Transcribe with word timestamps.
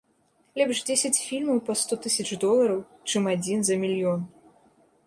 Лепш 0.61 0.79
дзесяць 0.87 1.21
фільмаў 1.27 1.61
па 1.67 1.75
сто 1.83 1.93
тысяч 2.07 2.27
долараў, 2.45 2.81
чым 3.09 3.31
адзін 3.37 3.59
за 3.71 3.75
мільён. 3.85 4.27